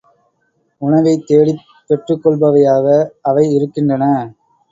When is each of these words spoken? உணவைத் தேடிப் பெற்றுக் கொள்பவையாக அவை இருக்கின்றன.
உணவைத் 0.81 1.25
தேடிப் 1.25 1.59
பெற்றுக் 1.89 2.21
கொள்பவையாக 2.23 2.87
அவை 3.21 3.45
இருக்கின்றன. 3.53 4.03